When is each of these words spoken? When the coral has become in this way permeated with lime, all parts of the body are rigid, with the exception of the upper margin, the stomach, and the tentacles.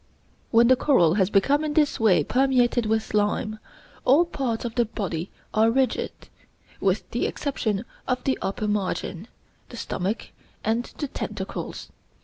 When 0.49 0.67
the 0.67 0.75
coral 0.75 1.13
has 1.21 1.29
become 1.29 1.63
in 1.63 1.73
this 1.75 1.99
way 1.99 2.23
permeated 2.23 2.87
with 2.87 3.13
lime, 3.13 3.59
all 4.03 4.25
parts 4.25 4.65
of 4.65 4.73
the 4.73 4.85
body 4.85 5.29
are 5.53 5.69
rigid, 5.69 6.09
with 6.79 7.07
the 7.11 7.27
exception 7.27 7.85
of 8.07 8.23
the 8.23 8.35
upper 8.41 8.67
margin, 8.67 9.27
the 9.69 9.77
stomach, 9.77 10.29
and 10.63 10.85
the 10.97 11.07
tentacles. 11.07 11.89